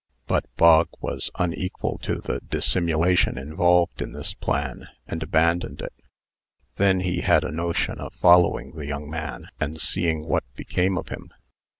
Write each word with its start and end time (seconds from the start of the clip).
But 0.25 0.45
Bog 0.57 0.87
was 0.99 1.29
unequal 1.37 1.99
to 1.99 2.15
the 2.15 2.39
dissimulation 2.49 3.37
involved 3.37 4.01
in 4.01 4.13
this 4.13 4.33
plan, 4.33 4.87
and 5.07 5.21
abandoned 5.21 5.79
it. 5.79 5.93
Then 6.77 7.01
he 7.01 7.21
had 7.21 7.43
a 7.43 7.51
notion 7.51 7.99
of 7.99 8.15
following 8.15 8.71
the 8.71 8.87
young 8.87 9.07
man, 9.07 9.49
and 9.59 9.79
seeing 9.79 10.25
what 10.25 10.43
became 10.55 10.97
of 10.97 11.09
him. 11.09 11.31